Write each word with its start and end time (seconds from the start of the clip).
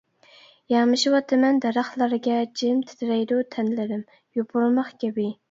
يامىشىۋاتىمەن 0.73 1.59
دەرەخلەرگە 1.65 2.39
جىم 2.63 2.81
تىترەيدۇ 2.89 3.39
تەنلىرىم 3.59 4.03
يوپۇرماق 4.41 4.93
كەبى. 5.07 5.31